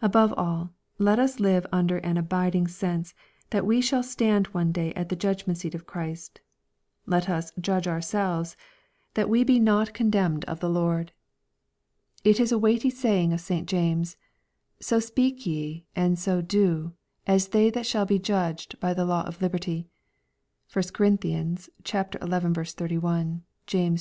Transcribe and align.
Above 0.00 0.32
all, 0.34 0.70
let 1.00 1.18
us 1.18 1.40
live 1.40 1.66
under 1.72 1.98
an 1.98 2.16
abiding 2.16 2.68
sense, 2.68 3.12
that 3.50 3.66
we 3.66 3.80
shall 3.80 4.04
stand 4.04 4.46
one 4.54 4.70
day 4.70 4.92
at 4.94 5.08
the 5.08 5.16
judgment 5.16 5.58
seat 5.58 5.74
of 5.74 5.84
Christ. 5.84 6.40
Let 7.06 7.28
us 7.28 7.50
"judge 7.60 7.86
ourselves/' 7.88 8.54
that 9.14 9.28
we 9.28 9.42
be 9.42 9.58
not 9.58 9.92
con« 9.94 10.06
LUKE, 10.06 10.14
CHAP. 10.14 10.30
XIX. 10.30 10.42
301 10.42 10.42
demned 10.44 10.44
of 10.44 10.60
the 10.60 10.68
Lord. 10.68 11.12
It 12.22 12.38
is 12.38 12.52
a 12.52 12.56
weighty 12.60 12.88
saying 12.90 13.32
of 13.32 13.40
St. 13.40 13.68
James," 13.68 14.16
So 14.80 15.00
speak 15.00 15.44
ye, 15.44 15.84
and 15.96 16.16
so 16.16 16.40
do, 16.40 16.92
as 17.26 17.48
they 17.48 17.68
that 17.70 17.84
shall 17.84 18.06
be 18.06 18.20
judged 18.20 18.78
by 18.78 18.94
the 18.94 19.04
law 19.04 19.24
of 19.24 19.42
liberty." 19.42 19.88
(1 20.72 20.84
Cor. 20.92 21.08
xi. 21.16 22.18
31. 22.20 23.42
James 23.66 23.66
ii. 23.74 23.96